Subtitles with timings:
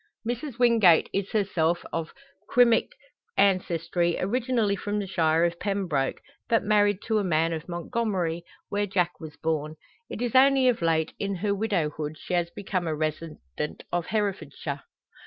[0.27, 2.11] Mrs Wingate is herself of
[2.55, 2.93] Cymric
[3.37, 8.87] ancestry, originally from the shire of Pembroke, but married to a man of Montgomery, where
[8.87, 9.75] Jack was born.
[10.09, 14.81] It is only of late, in her widowhood, she has become a resident of Herefordshire.